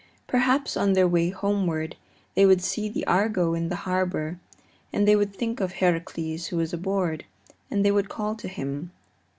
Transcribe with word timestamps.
Perhaps 0.25 0.75
on 0.75 0.93
their 0.93 1.07
way 1.07 1.29
homeward 1.29 1.95
they 2.33 2.43
would 2.43 2.63
see 2.63 2.89
the 2.89 3.05
Argo 3.05 3.53
in 3.53 3.69
the 3.69 3.75
harbor, 3.85 4.39
and 4.91 5.07
they 5.07 5.15
would 5.15 5.31
think 5.35 5.59
of 5.59 5.73
Heracles 5.73 6.47
who 6.47 6.57
was 6.57 6.73
aboard, 6.73 7.23
and 7.69 7.85
they 7.85 7.91
would 7.91 8.09
call 8.09 8.33
to 8.37 8.47
him. 8.47 8.89